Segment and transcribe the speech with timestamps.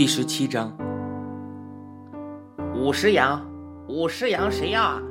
[0.00, 0.74] 第十七章，
[2.74, 3.46] 五十羊，
[3.86, 5.02] 五十羊，谁要啊？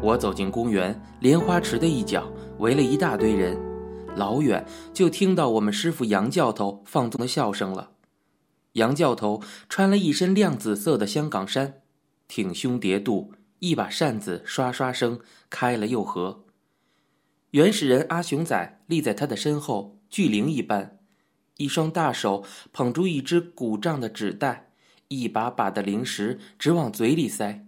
[0.00, 2.26] 我走进公园莲花池的一角，
[2.58, 3.54] 围了一大堆人，
[4.16, 4.64] 老远
[4.94, 7.90] 就听到我们师傅杨教头放纵的笑声了。
[8.72, 11.82] 杨教头穿了一身亮紫色的香港衫，
[12.26, 16.46] 挺胸叠肚，一把扇子刷刷声开了又合。
[17.50, 20.93] 原始人阿雄仔立在他的身后，巨灵一般。
[21.56, 24.72] 一双大手捧住一只鼓胀的纸袋，
[25.08, 27.66] 一把把的零食直往嘴里塞。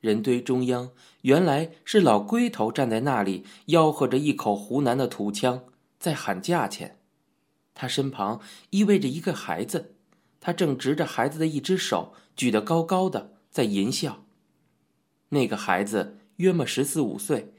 [0.00, 0.90] 人堆中央
[1.22, 5.64] 原来是老龟头站在那里，吆喝着一口湖南的土腔，
[5.98, 6.98] 在喊价钱。
[7.72, 9.94] 他身旁依偎着一个孩子，
[10.40, 14.26] 他正执着孩子的一只手举得高高的，在淫笑。
[15.30, 17.54] 那个孩子约莫十四五岁，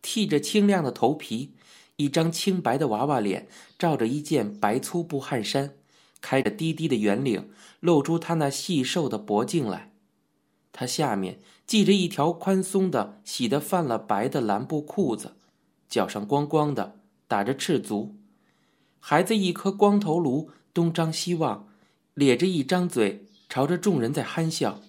[0.00, 1.54] 剃着清亮的头皮。
[1.98, 5.74] 一张清白的娃娃脸，罩着一件白粗布汗衫，
[6.20, 9.90] 开着低低的圆领，露出他那细瘦的脖颈来。
[10.72, 15.34] 他下面系着一条宽松的、洗得泛了白的蓝布裤子，
[15.88, 18.14] 脚上光光的，打着赤足。
[19.00, 21.68] 孩子一颗光头颅，东张西望，
[22.14, 24.80] 咧着一张嘴，朝着众人在憨笑。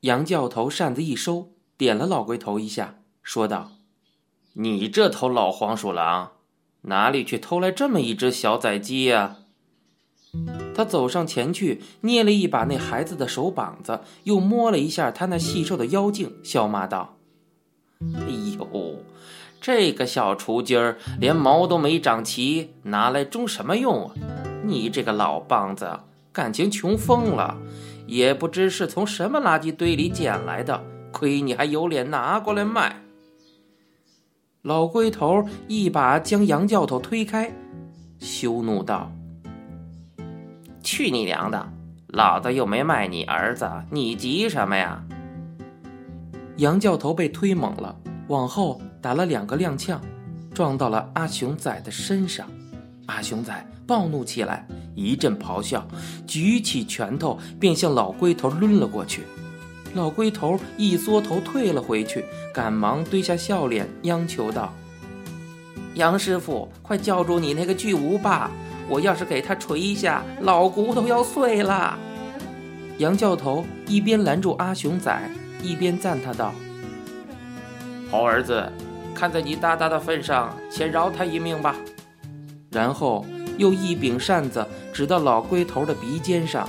[0.00, 3.77] 杨教头扇子一收，点了老龟头一下，说道。
[4.54, 6.32] 你这头老黄鼠狼，
[6.82, 9.36] 哪里去偷来这么一只小仔鸡呀？
[10.74, 17.16] 他走上前去，捏了一把那孩子的手膀子，又摸了一下他那细瘦的腰颈，笑骂道
[18.14, 18.96] ：“哎呦，
[19.60, 24.14] 这个小雏鸡儿连毛都没长齐，拿来种什么用啊？
[24.64, 26.00] 你这个老棒子，
[26.32, 27.56] 感情穷疯了，
[28.06, 33.02] 也不知是从什么垃圾堆里捡来的，亏你还有脸拿过来卖。”
[34.68, 37.50] 老龟头一把将杨教头推开，
[38.18, 39.10] 羞怒道
[40.84, 41.72] ：“去你娘的！
[42.08, 45.02] 老子又没卖你儿子，你急什么呀？”
[46.58, 47.96] 杨教头被推猛了，
[48.26, 49.98] 往后打了两个踉跄，
[50.52, 52.46] 撞到了阿雄仔的身上。
[53.06, 55.82] 阿雄仔暴怒起来，一阵咆哮，
[56.26, 59.22] 举起拳头便向老龟头抡了过去。
[59.94, 64.72] 老龟头一缩头退了回去，赶忙堆下笑脸，央求道
[65.94, 68.50] ：“杨师傅，快叫住你那个巨无霸！
[68.88, 71.98] 我要是给他捶一下，老骨头要碎了。”
[72.98, 75.30] 杨教头一边拦住阿雄仔，
[75.62, 76.52] 一边赞他道
[78.10, 78.70] ：“好儿子，
[79.14, 81.74] 看在你大大的份上，先饶他一命吧。”
[82.70, 83.24] 然后
[83.56, 86.68] 又一柄扇子指到老龟头的鼻尖上：“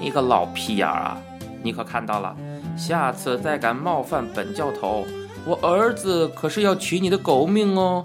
[0.00, 1.20] 你个老屁眼啊！”
[1.62, 2.36] 你可看到了，
[2.76, 5.04] 下次再敢冒犯本教头，
[5.46, 8.02] 我儿子可是要取你的狗命哦！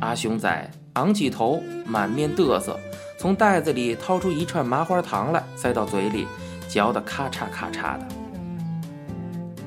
[0.00, 2.78] 阿雄仔昂起头，满面得瑟，
[3.18, 6.26] 从袋子里掏出一串麻花糖来，塞到嘴里，
[6.68, 8.06] 嚼得咔嚓咔嚓的。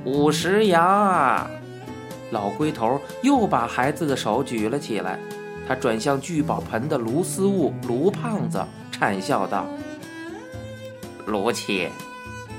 [0.04, 1.48] 五十牙！
[2.32, 5.20] 老龟头又把孩子的手举了起来，
[5.68, 9.68] 他转向聚宝盆的卢思悟、卢胖子，惨笑道
[11.28, 11.90] ：“卢七。”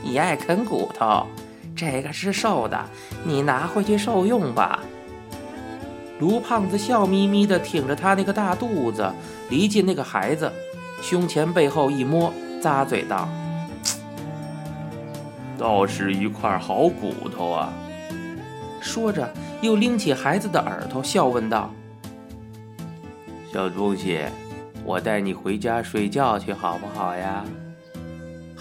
[0.02, 1.26] 你爱啃骨头，
[1.76, 2.84] 这个是瘦的，
[3.24, 4.80] 你拿回去受用吧。
[6.18, 9.10] 卢胖子笑眯眯地挺着他那个大肚子，
[9.48, 10.52] 离近那个孩子，
[11.00, 12.32] 胸前背后一摸，
[12.62, 13.28] 咂嘴道
[15.58, 17.72] ：“倒是一块好骨头啊。”
[18.80, 21.72] 说着，又拎起孩子的耳朵，笑问道
[23.52, 24.20] ：“小东西，
[24.84, 27.44] 我带你回家睡觉去，好不好呀？”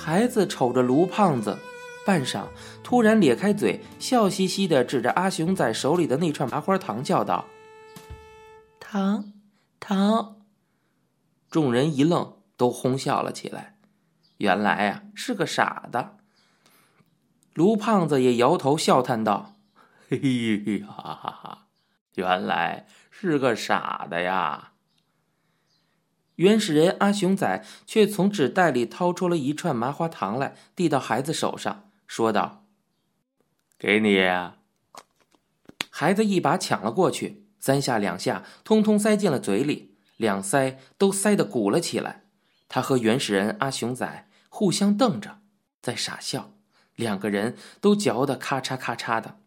[0.03, 1.59] 孩子瞅着卢胖子，
[2.07, 2.47] 半晌，
[2.83, 7.45] 突然咧开嘴，笑嘻嘻的指着阿雄仔手里的那串麻花糖，叫道
[8.81, 9.31] ：“糖，
[9.79, 10.37] 糖！”
[11.51, 13.75] 众人一愣，都哄笑了起来。
[14.37, 16.17] 原来啊，是个傻的。
[17.53, 19.53] 卢胖子也摇头笑叹道
[20.09, 21.67] ：“嘿嘿呀哈哈，
[22.15, 24.71] 原来是个傻的呀。”
[26.41, 32.65] 原始人阿雄仔却从纸袋里掏出了一串麻花糖来，递到孩子手上，说道
[33.77, 34.19] ：“给你。”
[35.91, 42.23] 孩子一把抢了过去，三下两下，通通塞进了嘴里，两腮都塞得鼓了起来。
[42.67, 45.41] 他和原始人阿雄仔互相瞪着，
[45.79, 46.53] 在傻笑，
[46.95, 49.37] 两个人都嚼得咔嚓咔嚓的。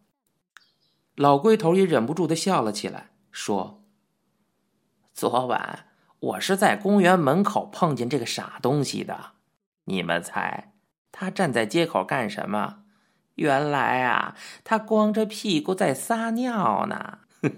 [1.15, 3.83] 老龟头也忍不住的笑了起来，说
[5.13, 5.87] ：“昨晚。”
[6.25, 9.33] 我是在公园门口碰见这个傻东西的，
[9.83, 10.73] 你们猜
[11.11, 12.79] 他站在街口干什么？
[13.35, 17.19] 原来啊，他光着屁股在撒尿呢。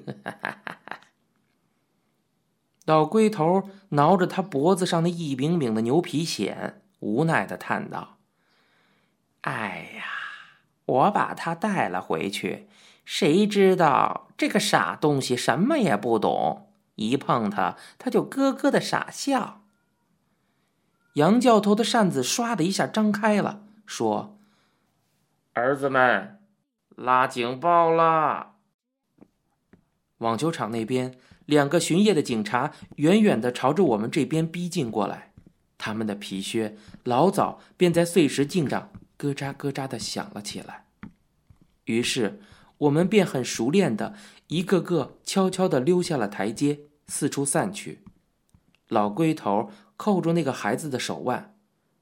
[2.86, 8.18] 老龟头挠着他脖子上那一柄柄的牛皮癣，无奈的叹道
[9.42, 10.04] ：“哎呀，
[10.86, 12.68] 我把他带了回去，
[13.06, 16.67] 谁知道这个傻东西什么也不懂，
[16.98, 19.64] 一碰他，他就咯咯的傻笑。”
[21.16, 24.38] 杨教头的扇子唰的一下张开了，说
[25.54, 26.40] ：“儿子们，
[26.96, 28.56] 拉警报了！”
[30.20, 31.18] 网球场那边。
[31.48, 35.32] 两个巡夜的警察远远的朝着我们这边逼近过来，
[35.78, 40.88] 他们的皮靴老早便在碎石径上咯喳咯喳的响了起来。
[41.86, 42.42] 于是
[42.80, 44.14] 我们便很熟练的
[44.48, 48.04] 一个个悄悄的溜下了台阶，四处散去。
[48.88, 51.56] 老龟头扣住那个孩子的手腕，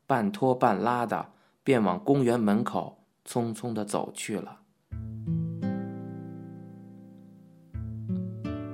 [0.05, 1.29] 半拖半拉的
[1.63, 4.59] 便往公园门口匆匆的走去了。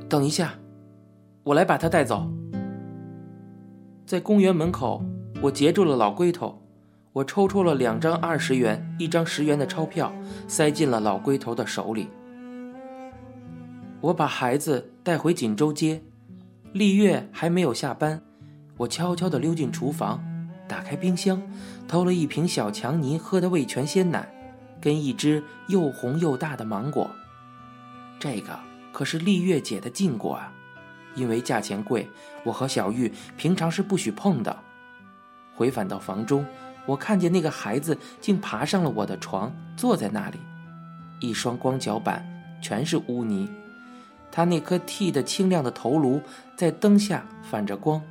[0.10, 0.56] 等一下。
[1.44, 2.31] 我来把他带走。
[4.06, 5.04] 在公园门口，
[5.42, 6.62] 我截住了老龟头，
[7.13, 10.13] 我抽出了两张二十元、一张十元的钞票，
[10.48, 12.10] 塞进了老龟头的手里。
[14.01, 16.04] 我把孩子带回锦州街，
[16.73, 18.21] 丽月还没有下班，
[18.77, 20.23] 我悄悄地溜进厨房，
[20.69, 21.41] 打开冰箱，
[21.85, 24.25] 偷了一瓶小强尼喝的味全鲜奶，
[24.79, 27.12] 跟一只又红又大的芒果。
[28.18, 28.57] 这个
[28.94, 30.53] 可是丽月姐的禁果啊！
[31.13, 32.07] 因为价钱贵，
[32.45, 34.57] 我和小玉平常是不许碰的。
[35.53, 36.45] 回返到房中，
[36.85, 40.38] 我看见那个孩子竟爬上了我的床，坐在那里，
[41.19, 42.25] 一双光脚板
[42.62, 43.50] 全是污泥。
[44.31, 46.22] 他那颗剃得清亮的头颅
[46.56, 48.01] 在灯下反着光。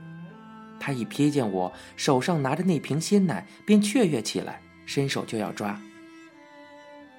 [0.78, 5.81] 他一瞥见我手上拿着那瓶鲜奶，便雀跃起来，伸手就要抓。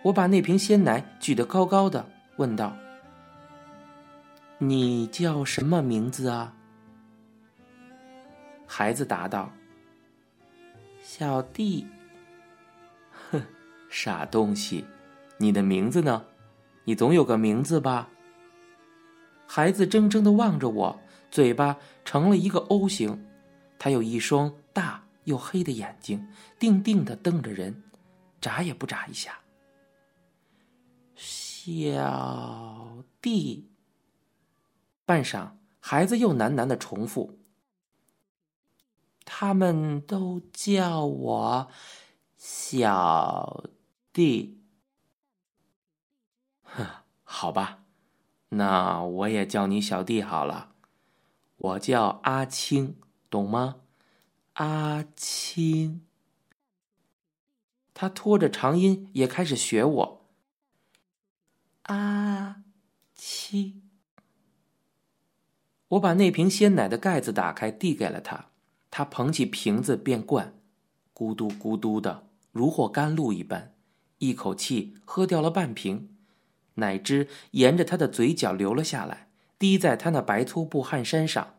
[0.03, 2.07] 我把那瓶鲜奶举得高高的，
[2.37, 2.75] 问道。
[4.57, 6.53] 你叫什么名字啊？
[8.65, 9.51] 孩子答道
[11.01, 11.85] ：“小弟。”
[13.29, 13.43] 哼，
[13.89, 14.85] 傻东西，
[15.37, 16.23] 你的名字呢？
[16.83, 18.09] 你总有个名字吧？
[19.53, 20.97] 孩子怔怔的望着我，
[21.29, 23.27] 嘴巴成了一个 O 型。
[23.77, 26.25] 他有一双大又黑的眼睛，
[26.57, 27.83] 定定的瞪着人，
[28.39, 29.41] 眨也不眨一下。
[31.15, 33.69] 小弟。
[35.03, 35.49] 半晌，
[35.81, 37.37] 孩子又喃喃的重复
[39.25, 41.69] ：“他们都叫我
[42.37, 43.65] 小
[44.13, 44.61] 弟。”
[46.63, 46.87] 哼，
[47.23, 47.83] 好吧，
[48.53, 50.73] 那我也叫你小弟好了。
[51.55, 52.97] 我叫阿青，
[53.29, 53.77] 懂吗？
[54.53, 56.05] 阿青。
[57.93, 60.25] 他拖着长音也开始学我。
[61.83, 62.63] 阿
[63.15, 63.83] 青。
[65.89, 68.47] 我把那瓶鲜奶的盖子打开，递给了他。
[68.89, 70.59] 他捧起瓶子便灌，
[71.13, 73.73] 咕嘟咕嘟的，如获甘露一般，
[74.17, 76.10] 一口气喝掉了半瓶。
[76.75, 79.27] 奶汁沿着他的嘴角流了下来，
[79.59, 81.55] 滴在他那白粗布汗衫上。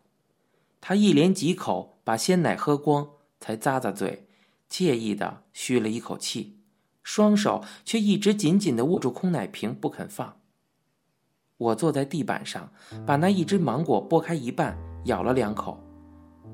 [0.80, 4.26] 他一连几口把鲜奶喝光，才咂咂嘴，
[4.70, 6.56] 惬意的吁了一口气，
[7.02, 10.38] 双手却一直紧紧的握住空奶瓶不肯放。
[11.58, 12.72] 我坐在地板上，
[13.06, 15.78] 把那一只芒果剥开一半，咬了两口。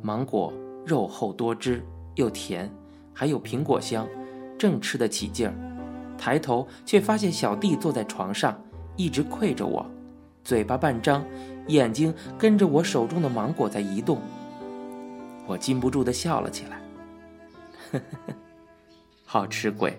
[0.02, 0.52] 芒果
[0.84, 1.82] 肉厚多汁，
[2.16, 2.70] 又甜，
[3.14, 4.06] 还有苹果香，
[4.58, 5.54] 正吃得起劲儿。
[6.18, 8.60] 抬头却发现小弟坐在床上，
[8.96, 9.86] 一直窥着我，
[10.44, 11.24] 嘴巴半张，
[11.68, 14.18] 眼睛跟着我手中的芒果在移动。
[15.46, 16.78] 我禁不住的笑了起来，
[17.92, 18.34] 呵呵呵，
[19.24, 19.98] 好吃鬼，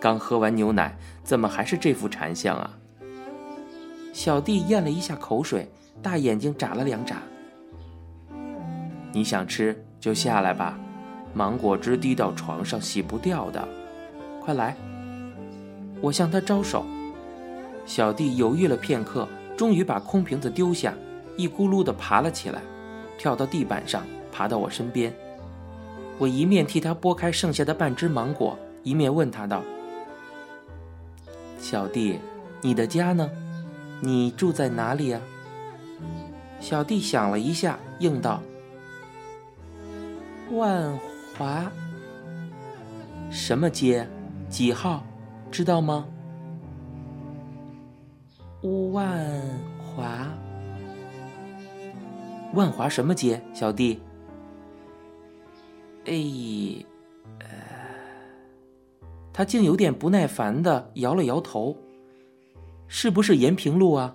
[0.00, 2.70] 刚喝完牛奶，怎么还是这副馋相啊？
[4.14, 5.70] 小弟咽了一下口水，
[6.00, 7.20] 大眼睛眨了两眨。
[9.12, 10.78] 你想吃就下来吧，
[11.34, 13.68] 芒果汁滴到床上洗不掉的，
[14.40, 14.74] 快来！
[16.00, 16.84] 我向他招手。
[17.84, 20.94] 小弟犹豫了片刻，终于把空瓶子丢下，
[21.36, 22.60] 一咕噜的爬了起来，
[23.16, 25.14] 跳到地板上，爬到我身边。
[26.18, 29.62] 我一面替他剥开剩下的半只芒果，一面问他道
[31.58, 32.18] ：“小弟，
[32.60, 33.30] 你的家呢？”
[34.02, 35.20] 你住在哪里呀？
[36.60, 38.42] 小弟想了一下，应道
[40.52, 40.92] ：“万
[41.38, 41.70] 华。
[43.30, 44.06] 什么街？
[44.50, 45.05] 几号？
[45.56, 46.06] 知道吗？”
[48.92, 49.18] 万
[49.78, 50.28] 华。
[52.52, 53.40] 万华什么街？
[53.54, 53.98] 小弟。
[56.04, 56.12] 哎，
[57.38, 57.46] 呃，
[59.32, 61.74] 他竟有点不耐烦的摇了摇头。
[62.86, 64.14] 是不是延平路啊？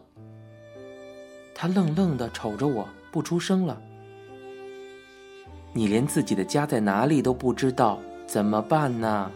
[1.56, 3.82] 他愣愣的瞅着我，不出声了，
[5.74, 9.32] 你连自己的家在哪里都不知道，怎么办呢？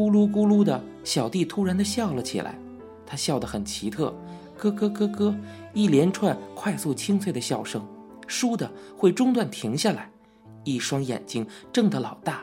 [0.00, 2.58] 咕噜咕噜的小弟突然的笑了起来，
[3.04, 4.14] 他笑得很奇特，
[4.56, 5.36] 咯咯咯咯，
[5.74, 7.86] 一连串快速清脆的笑声，
[8.26, 10.10] 倏的会中断停下来，
[10.64, 12.42] 一双眼睛睁得老大，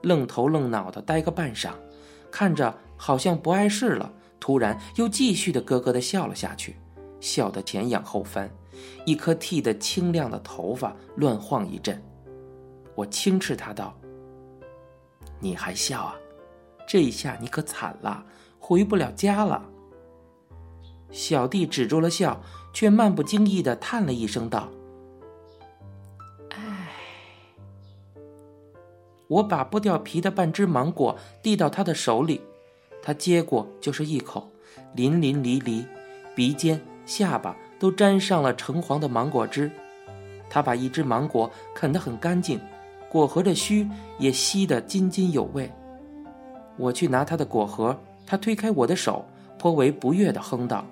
[0.00, 1.72] 愣头愣脑的呆个半晌，
[2.30, 6.74] 看着好像不碍事了，突然又继续的咯咯的笑了下去，
[7.20, 8.50] 笑得前仰后翻，
[9.04, 12.02] 一颗剃得清亮的头发乱晃一阵。
[12.94, 13.94] 我轻斥他道
[15.38, 16.16] ：“你还笑啊？”
[16.86, 18.24] 这一下你可惨了，
[18.58, 19.62] 回不了家了。
[21.10, 24.68] 小弟止住了笑，却漫不经意的叹了一声，道
[26.50, 26.88] ：“唉。”
[29.28, 32.40] 我把剥掉皮的半只芒果递到他的手里，
[33.02, 34.50] 他接过就是一口，
[34.94, 35.86] 淋淋漓漓，
[36.34, 39.70] 鼻尖、下巴都沾上了橙黄的芒果汁。
[40.50, 42.60] 他把一只芒果啃得很干净，
[43.08, 43.88] 果核的须
[44.18, 45.72] 也吸得津津有味。
[46.76, 49.24] 我去拿他的果核，他推开我的手，
[49.58, 50.84] 颇为不悦的哼道：“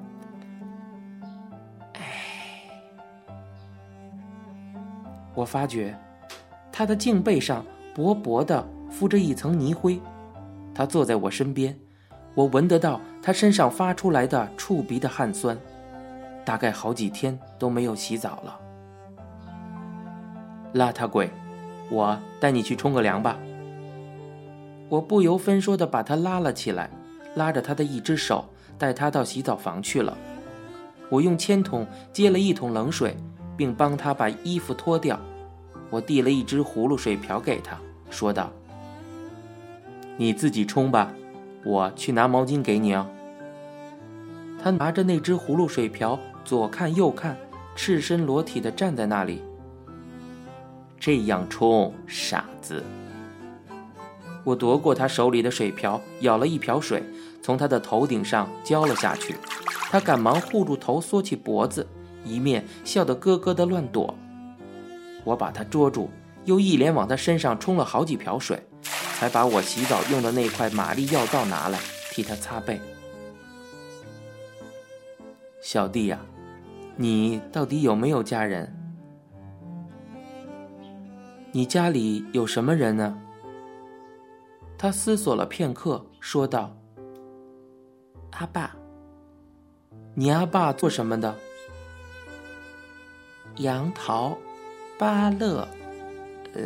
[1.94, 2.00] 唉。”
[5.34, 5.96] 我发觉，
[6.70, 10.00] 他的颈背上薄薄的敷着一层泥灰。
[10.74, 11.76] 他坐在我身边，
[12.34, 15.58] 我闻得到他身上发出来的触鼻的汗酸，
[16.44, 18.58] 大概好几天都没有洗澡了。
[20.74, 21.30] 邋遢鬼，
[21.90, 23.36] 我带你去冲个凉吧。
[24.92, 26.90] 我不由分说的把他拉了起来，
[27.34, 28.44] 拉着他的一只手，
[28.76, 30.14] 带他到洗澡房去了。
[31.08, 33.16] 我用铅筒接了一桶冷水，
[33.56, 35.18] 并帮他把衣服脱掉。
[35.88, 37.78] 我递了一只葫芦水瓢给他，
[38.10, 38.52] 说道
[40.18, 41.10] ：“你自己冲吧，
[41.64, 43.06] 我去拿毛巾给你哦。”
[44.62, 47.34] 他拿着那只葫芦水瓢，左看右看，
[47.74, 49.40] 赤身裸体的站在那里。
[51.00, 52.84] 这样冲，傻子。
[54.44, 57.02] 我夺过他手里的水瓢，舀了一瓢水，
[57.42, 59.36] 从他的头顶上浇了下去。
[59.90, 61.86] 他赶忙护住头，缩起脖子，
[62.24, 64.14] 一面笑得咯咯的乱躲。
[65.24, 66.10] 我把他捉住，
[66.44, 68.60] 又一连往他身上冲了好几瓢水，
[69.18, 71.78] 才把我洗澡用的那块玛丽药皂拿来
[72.10, 72.80] 替他擦背。
[75.60, 76.18] 小弟呀，
[76.96, 78.74] 你到底有没有家人？
[81.52, 83.16] 你家里有什么人呢？
[84.82, 86.76] 他思索了片刻，说道
[88.34, 88.74] ：“阿爸，
[90.12, 91.32] 你阿爸做什么的？
[93.58, 94.36] 杨桃、
[94.98, 95.68] 芭乐，
[96.54, 96.62] 呃，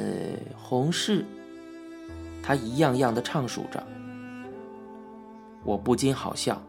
[0.56, 1.26] 红柿。”
[2.42, 3.87] 他一样样的唱数着。
[5.62, 6.62] 我不禁好笑：“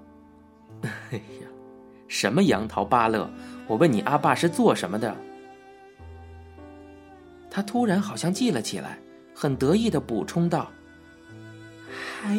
[0.84, 1.48] 哎呀，
[2.10, 3.30] 什么杨桃、芭乐？
[3.68, 5.16] 我问你，阿爸是做什么的？”
[7.50, 9.00] 他突然好像记了起来，
[9.34, 10.70] 很得意的补充道。
[12.20, 12.36] 还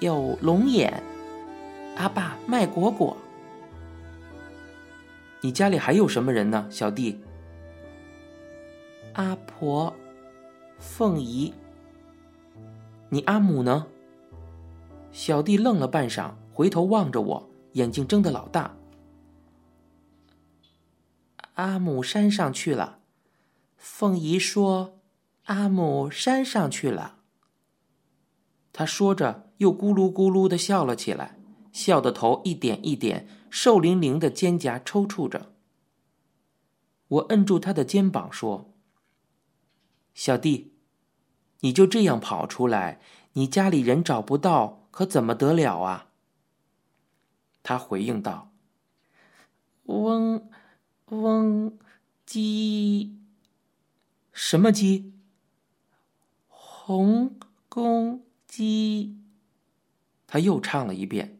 [0.00, 1.02] 有龙眼，
[1.96, 3.16] 阿爸卖果果。
[5.40, 7.20] 你家里还有什么人呢，小弟？
[9.12, 9.94] 阿婆，
[10.80, 11.54] 凤姨。
[13.08, 13.86] 你阿母呢？
[15.12, 18.74] 小弟愣了半晌，回头望着我，眼睛睁得老大。
[21.54, 22.98] 阿母山上去了，
[23.76, 24.98] 凤姨说，
[25.44, 27.19] 阿母山上去了。
[28.80, 31.38] 他说着，又咕噜咕噜的笑了起来，
[31.70, 35.52] 笑的头一点一点，瘦伶伶的肩胛抽搐着。
[37.08, 38.72] 我摁住他的肩膀说
[40.14, 40.72] ：“小弟，
[41.60, 43.02] 你就这样跑出来，
[43.34, 46.12] 你家里人找不到，可怎么得了啊？”
[47.62, 48.50] 他回应道
[49.84, 50.48] ：“嗡，
[51.10, 51.78] 嗡，
[52.24, 53.18] 鸡，
[54.32, 55.12] 什么鸡？
[56.48, 57.36] 红
[57.68, 59.16] 公。”鸡，
[60.26, 61.38] 他又唱了一遍。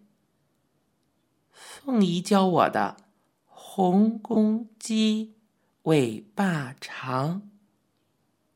[1.51, 2.99] 凤姨教我的，
[3.47, 5.35] 红公鸡，
[5.83, 7.43] 尾巴长。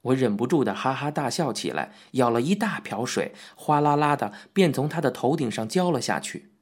[0.03, 6.53] 我忍不住的哈哈大笑起来，舀了一大瓢水，哗啦啦的便从他的头顶上浇了下去。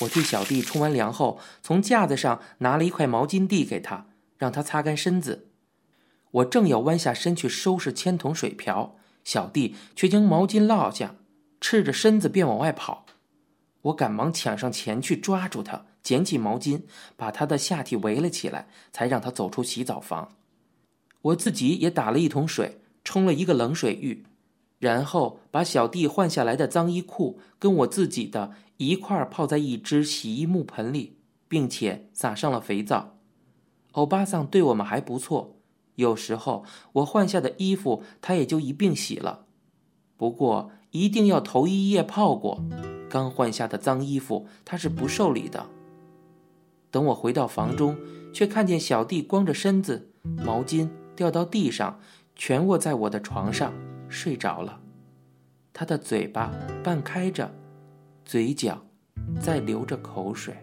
[0.00, 4.06] 我替小弟冲完凉后，从架子上拿了一块毛巾递给他，
[4.38, 5.50] 让他擦干身子。
[6.30, 8.96] 我正要弯下身去收拾铅桶水瓢。
[9.24, 11.14] 小弟却将毛巾落下，
[11.60, 13.06] 赤着身子便往外跑。
[13.82, 16.82] 我赶忙抢上前去抓住他，捡起毛巾，
[17.16, 20.36] 把他的下体围了起来，才让他走出洗澡房。
[21.22, 24.24] 我自己也打了一桶水，冲了一个冷水浴，
[24.78, 33.18] 然后把小弟换下来的脏衣裤跟我自己的一块泡在一只洗衣木盆里，并且撒上了肥皂。
[33.92, 35.57] 欧巴桑对我们还不错，
[35.98, 39.46] 有时候我换下的衣服，他也就一并洗了。
[40.16, 42.64] 不过一定要头一夜泡过，
[43.10, 45.66] 刚换下的脏衣服他是不受理的。
[46.92, 47.96] 等我回到房中，
[48.32, 51.98] 却看见小弟光着身子，毛巾掉到地上，
[52.36, 53.72] 全卧在我的床上
[54.08, 54.80] 睡着了。
[55.72, 56.52] 他的嘴巴
[56.84, 57.52] 半开着，
[58.24, 58.80] 嘴角
[59.40, 60.56] 在流着口水。